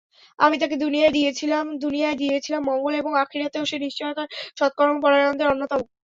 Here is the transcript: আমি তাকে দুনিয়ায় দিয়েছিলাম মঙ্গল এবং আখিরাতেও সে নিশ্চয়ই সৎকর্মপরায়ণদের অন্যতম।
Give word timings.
আমি 0.39 0.55
তাকে 0.61 0.75
দুনিয়ায় 0.81 1.13
দিয়েছিলাম 2.19 2.61
মঙ্গল 2.69 2.93
এবং 3.01 3.11
আখিরাতেও 3.23 3.63
সে 3.65 3.77
নিশ্চয়ই 3.85 4.15
সৎকর্মপরায়ণদের 4.59 5.47
অন্যতম। 5.47 5.79